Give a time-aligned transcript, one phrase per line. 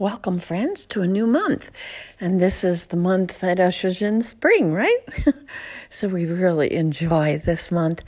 [0.00, 1.72] Welcome, friends, to a new month.
[2.20, 5.00] And this is the month that ushers in spring, right?
[5.90, 8.04] so we really enjoy this month.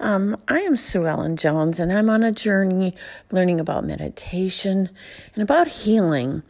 [0.00, 2.92] Um, I am Sue Ellen Jones, and I'm on a journey
[3.30, 4.90] learning about meditation
[5.32, 6.42] and about healing.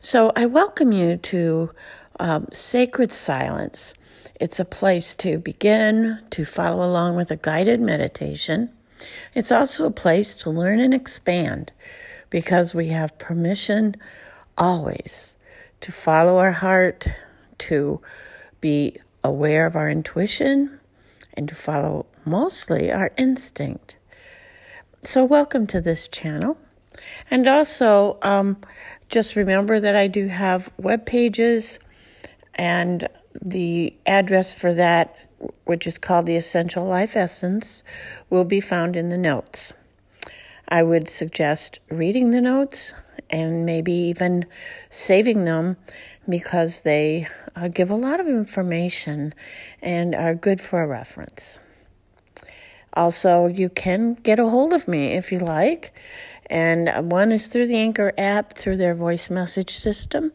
[0.00, 1.70] So I welcome you to
[2.18, 3.94] um, Sacred Silence.
[4.40, 8.70] It's a place to begin, to follow along with a guided meditation.
[9.34, 11.70] It's also a place to learn and expand
[12.28, 13.94] because we have permission
[14.62, 15.34] always
[15.80, 17.08] to follow our heart,
[17.58, 18.00] to
[18.60, 20.78] be aware of our intuition,
[21.34, 23.96] and to follow mostly our instinct.
[25.02, 26.56] So, welcome to this channel.
[27.28, 28.58] And also, um,
[29.08, 31.80] just remember that I do have web pages,
[32.54, 35.16] and the address for that,
[35.64, 37.82] which is called the Essential Life Essence,
[38.30, 39.72] will be found in the notes.
[40.68, 42.94] I would suggest reading the notes
[43.32, 44.44] and maybe even
[44.90, 45.76] saving them
[46.28, 49.34] because they uh, give a lot of information
[49.80, 51.58] and are good for a reference.
[52.94, 55.98] Also, you can get a hold of me if you like,
[56.46, 60.30] and one is through the Anchor app through their voice message system,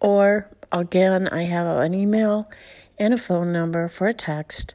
[0.00, 2.50] or again, I have an email
[2.98, 4.74] and a phone number for a text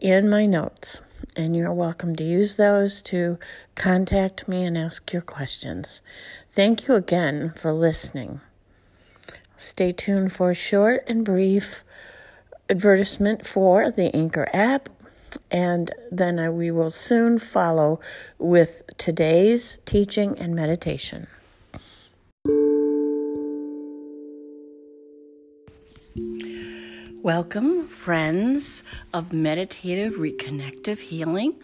[0.00, 1.00] in my notes
[1.36, 3.38] and you're welcome to use those to
[3.74, 6.00] contact me and ask your questions.
[6.48, 8.40] Thank you again for listening.
[9.56, 11.84] Stay tuned for a short and brief
[12.68, 14.88] advertisement for the Anchor app,
[15.50, 18.00] and then I, we will soon follow
[18.38, 21.26] with today's teaching and meditation.
[27.24, 28.82] Welcome, friends
[29.14, 31.58] of meditative reconnective healing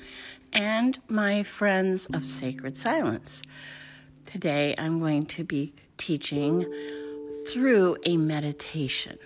[0.54, 3.42] and my friends of sacred silence.
[4.24, 6.64] Today I'm going to be teaching
[7.46, 9.18] through a meditation.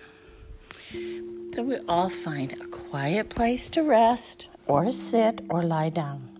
[1.53, 6.37] So we all find a quiet place to rest or sit or lie down.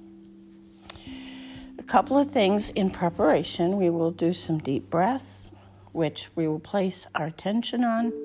[1.79, 3.77] A couple of things in preparation.
[3.77, 5.53] We will do some deep breaths,
[5.93, 8.24] which we will place our attention on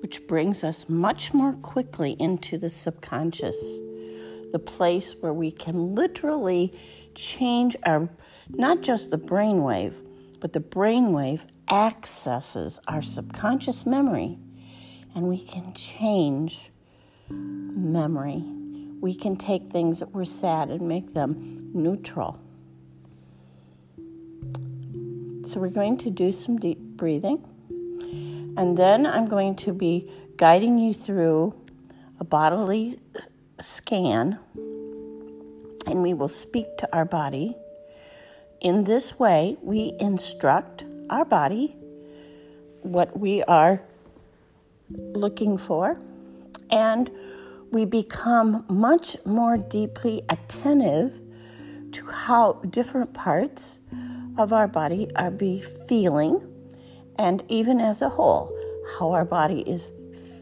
[0.00, 3.78] which brings us much more quickly into the subconscious,
[4.52, 6.72] the place where we can literally
[7.14, 8.08] change our,
[8.48, 10.06] not just the brainwave,
[10.40, 14.38] but the brainwave accesses our subconscious memory
[15.16, 16.70] and we can change
[17.30, 18.44] memory.
[19.00, 22.38] We can take things that were sad and make them neutral.
[25.42, 27.42] So, we're going to do some deep breathing.
[28.56, 31.54] And then I'm going to be guiding you through
[32.18, 32.98] a bodily
[33.58, 34.38] scan,
[35.86, 37.54] and we will speak to our body.
[38.60, 41.76] In this way, we instruct our body
[42.80, 43.82] what we are
[44.88, 46.00] looking for,
[46.70, 47.10] and
[47.70, 51.20] we become much more deeply attentive
[51.92, 53.80] to how different parts
[54.38, 56.40] of our body are be feeling
[57.18, 58.56] and even as a whole,
[58.98, 59.92] how our body is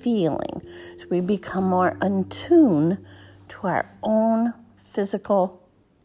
[0.00, 0.62] feeling.
[0.98, 3.04] So we become more in tune
[3.48, 5.62] to our own physical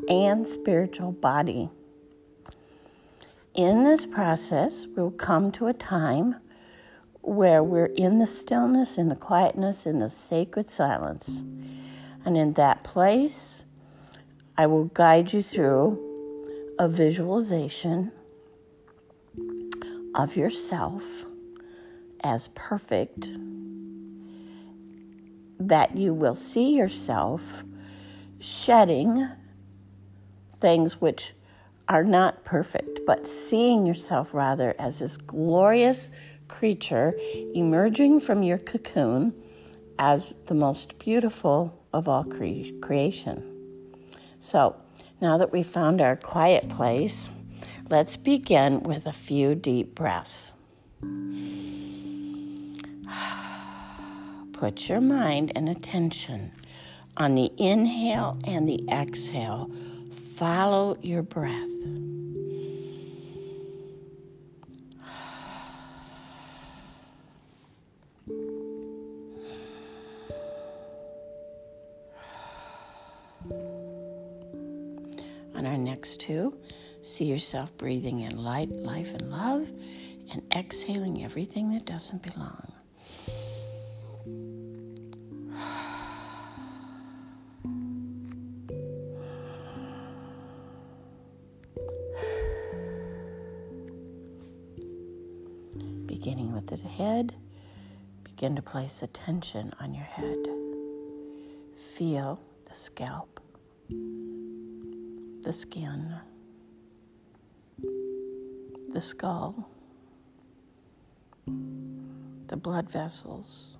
[0.07, 1.69] and spiritual body.
[3.53, 6.35] In this process, we'll come to a time
[7.22, 11.44] where we're in the stillness, in the quietness, in the sacred silence.
[12.25, 13.66] And in that place,
[14.57, 16.06] I will guide you through
[16.80, 18.12] a visualization
[20.16, 21.25] of yourself
[22.24, 23.30] as perfect,
[25.59, 27.64] that you will see yourself
[28.40, 29.30] shedding
[30.59, 31.34] things which
[31.88, 36.12] are not perfect, but seeing yourself rather as this glorious
[36.48, 37.16] creature
[37.56, 39.34] emerging from your cocoon
[39.98, 43.44] as the most beautiful of all cre- creation.
[44.40, 44.75] So,
[45.22, 47.30] now that we've found our quiet place,
[47.89, 50.51] Let's begin with a few deep breaths.
[54.53, 56.51] Put your mind and attention
[57.18, 59.71] on the inhale and the exhale.
[60.13, 61.53] Follow your breath.
[75.56, 76.53] On our next two,
[77.19, 79.69] See yourself breathing in light, life, and love,
[80.31, 82.71] and exhaling everything that doesn't belong.
[96.06, 97.36] beginning with the head,
[98.24, 100.48] begin to place attention on your head.
[101.75, 103.42] Feel the scalp,
[103.89, 106.16] the skin,
[108.94, 109.69] the skull,
[111.45, 113.77] the blood vessels,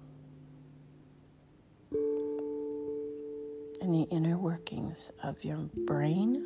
[3.82, 6.46] and the inner workings of your brain.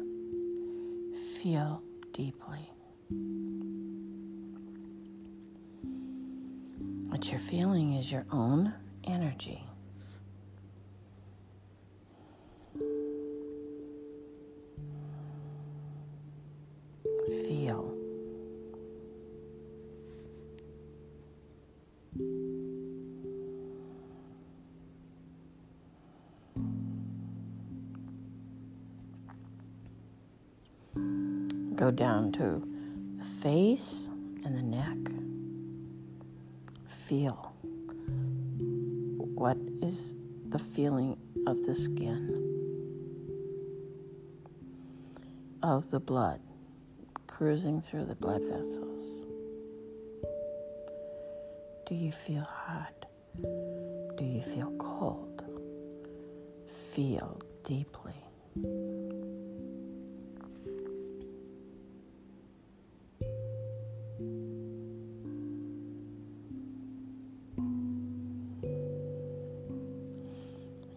[1.41, 1.81] Feel
[2.13, 2.69] deeply.
[7.09, 8.73] What you're feeling is your own
[9.03, 9.65] energy.
[17.45, 18.02] Feel.
[31.75, 32.65] Go down to
[33.17, 34.07] the face
[34.45, 34.97] and the neck.
[36.85, 37.53] Feel
[39.35, 40.15] what is
[40.47, 41.17] the feeling
[41.47, 42.39] of the skin,
[45.61, 46.39] of the blood
[47.27, 49.17] cruising through the blood vessels.
[51.87, 53.05] Do you feel hot?
[53.41, 55.43] Do you feel cold?
[56.67, 58.13] Feel deeply.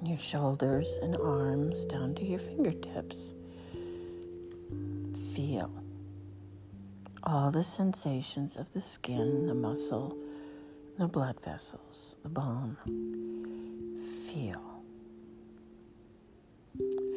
[0.07, 3.33] Your shoulders and arms down to your fingertips.
[5.35, 5.71] Feel
[7.25, 10.17] all the sensations of the skin, the muscle,
[10.99, 12.77] the blood vessels, the bone.
[13.99, 14.63] Feel.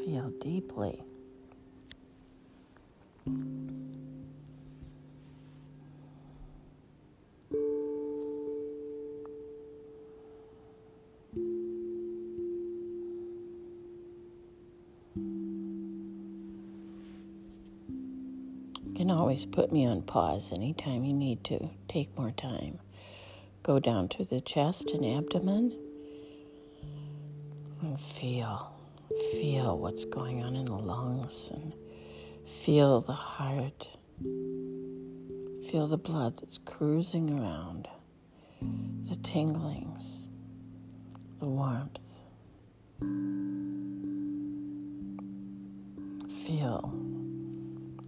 [0.03, 1.03] Feel deeply.
[19.09, 21.71] Can always put me on pause anytime you need to.
[21.87, 22.77] Take more time.
[23.63, 25.75] Go down to the chest and abdomen
[27.81, 28.71] and feel.
[29.31, 31.73] Feel what's going on in the lungs and
[32.45, 33.97] feel the heart.
[35.71, 37.87] Feel the blood that's cruising around,
[38.61, 40.27] the tinglings,
[41.39, 42.19] the warmth.
[46.45, 47.18] Feel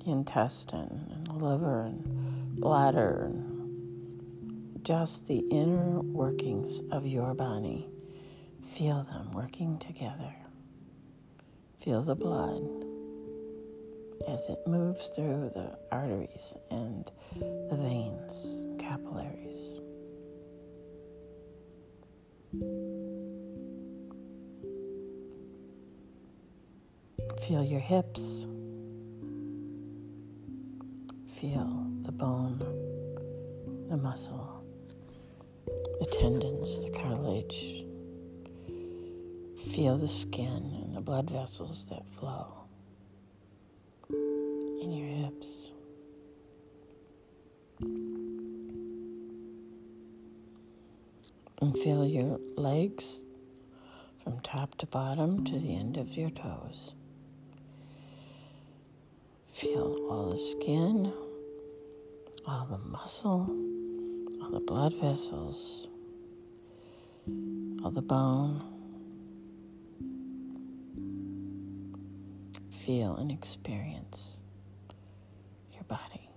[0.06, 7.88] intestine and liver and bladder and just the inner workings of your body.
[8.62, 10.36] Feel them working together.
[11.80, 12.64] Feel the blood
[14.28, 19.82] as it moves through the arteries and the veins, capillaries.
[27.42, 28.46] Feel your hips
[31.42, 32.60] feel the bone,
[33.90, 34.64] the muscle,
[36.00, 37.84] the tendons, the cartilage.
[39.74, 42.66] Feel the skin and the blood vessels that flow
[44.12, 45.72] in your hips.
[51.60, 53.26] And feel your legs
[54.24, 56.94] from top to bottom to the end of your toes.
[59.48, 61.12] Feel all the skin,
[62.46, 63.48] all the muscle,
[64.42, 65.88] all the blood vessels,
[67.84, 68.62] all the bone.
[72.70, 74.38] Feel and experience
[75.72, 76.30] your body.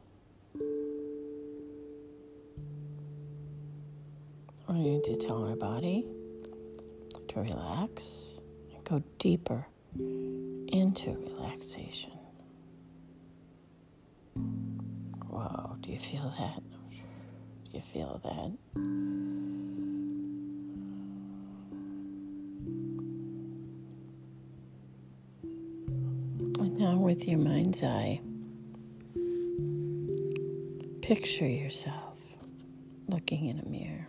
[4.68, 6.06] We need to tell our body
[7.28, 8.34] to relax
[8.74, 12.12] and go deeper into relaxation.
[15.84, 16.62] Do you feel that?
[16.90, 18.52] Do you feel that?
[26.58, 28.22] And now, with your mind's eye,
[31.02, 32.16] picture yourself
[33.06, 34.08] looking in a mirror.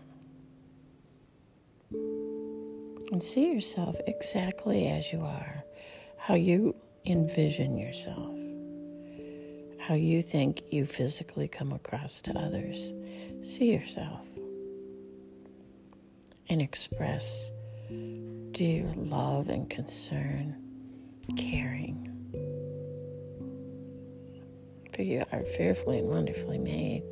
[3.11, 5.65] And see yourself exactly as you are,
[6.17, 6.73] how you
[7.05, 8.44] envision yourself
[9.87, 12.91] how you think you physically come across to others.
[13.43, 14.27] See yourself
[16.49, 17.51] and express
[18.51, 20.55] dear love and concern,
[21.37, 22.01] caring.
[24.95, 27.03] For you are fearfully and wonderfully made.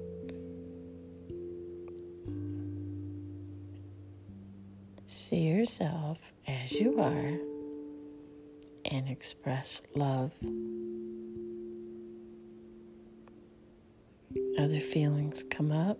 [5.05, 7.37] See yourself as you are
[8.91, 10.33] and express love
[14.63, 15.97] Other feelings come up,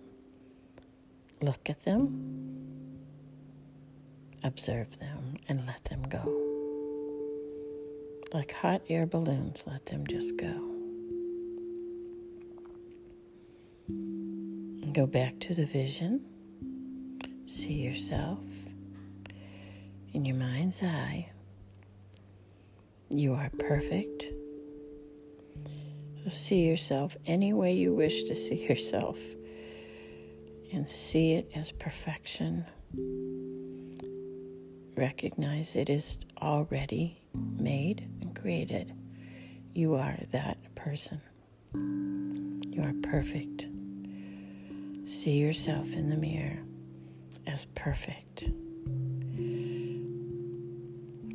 [1.41, 2.97] look at them,
[4.41, 6.23] observe them, and let them go.
[8.33, 10.53] Like hot air balloons, let them just go.
[14.93, 16.21] Go back to the vision.
[17.47, 18.45] See yourself
[20.13, 21.31] in your mind's eye.
[23.09, 24.27] You are perfect.
[26.29, 29.19] See yourself any way you wish to see yourself
[30.71, 32.65] and see it as perfection.
[34.95, 38.93] Recognize it is already made and created.
[39.73, 41.21] You are that person.
[41.73, 43.67] You are perfect.
[45.03, 46.59] See yourself in the mirror
[47.47, 48.45] as perfect.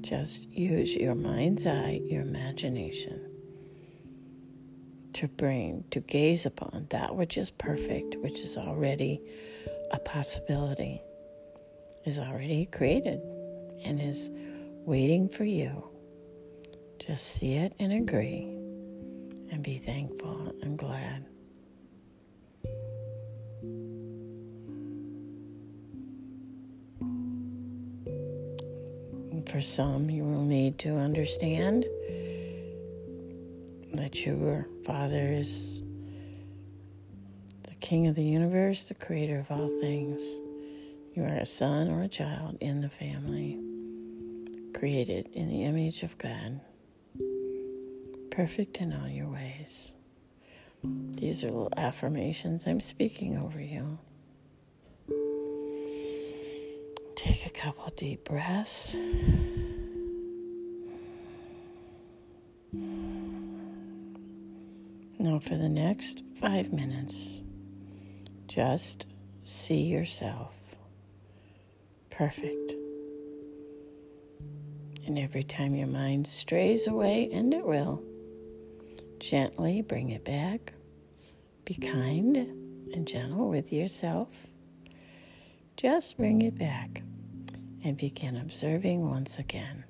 [0.00, 3.27] Just use your mind's eye, your imagination
[5.18, 9.20] to bring, to gaze upon that which is perfect, which is already
[9.90, 11.02] a possibility,
[12.06, 13.20] is already created
[13.84, 14.30] and is
[14.86, 15.88] waiting for you.
[17.04, 18.44] Just see it and agree
[19.50, 21.24] and be thankful and glad.
[29.48, 31.86] For some, you will need to understand
[33.94, 35.82] that your Father is
[37.62, 40.40] the King of the universe, the creator of all things.
[41.14, 43.58] You are a son or a child in the family,
[44.74, 46.60] created in the image of God,
[48.30, 49.94] perfect in all your ways.
[50.84, 53.98] These are little affirmations I'm speaking over you.
[57.16, 58.94] Take a couple deep breaths.
[65.40, 67.40] For the next five minutes,
[68.48, 69.06] just
[69.44, 70.76] see yourself
[72.10, 72.72] perfect.
[75.06, 78.02] And every time your mind strays away, and it will,
[79.20, 80.74] gently bring it back.
[81.64, 84.48] Be kind and gentle with yourself.
[85.78, 87.02] Just bring it back
[87.84, 89.84] and begin observing once again.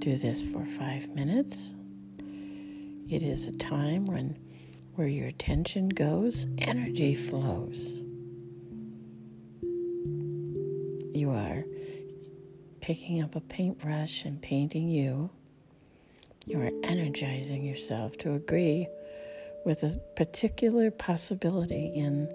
[0.00, 1.76] Do this for five minutes.
[3.12, 4.38] It is a time when
[4.94, 8.02] where your attention goes, energy flows.
[11.12, 11.62] You are
[12.80, 15.28] picking up a paintbrush and painting you.
[16.46, 18.88] You are energizing yourself to agree
[19.66, 22.32] with a particular possibility in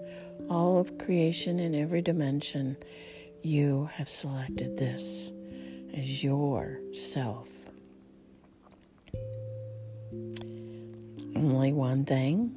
[0.48, 2.76] all of creation in every dimension
[3.42, 5.32] you have selected this
[5.92, 7.67] as your self.
[11.38, 12.52] Only one thing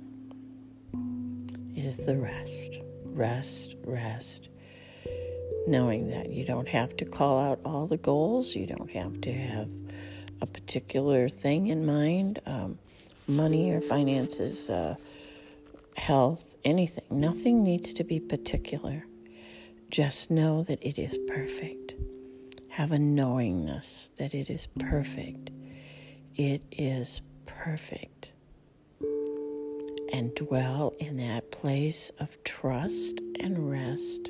[1.75, 2.79] is the rest.
[3.05, 4.49] Rest, rest.
[5.67, 9.31] Knowing that you don't have to call out all the goals, you don't have to
[9.31, 9.69] have
[10.41, 12.79] a particular thing in mind um,
[13.27, 14.95] money or finances, uh,
[15.95, 17.03] health, anything.
[17.11, 19.05] Nothing needs to be particular.
[19.91, 21.93] Just know that it is perfect.
[22.69, 25.51] Have a knowingness that it is perfect.
[26.35, 28.31] It is perfect.
[30.13, 34.29] And dwell in that place of trust and rest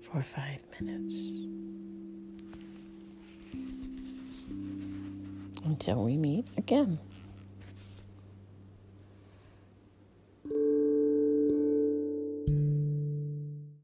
[0.00, 1.32] for five minutes.
[5.64, 6.98] Until we meet again.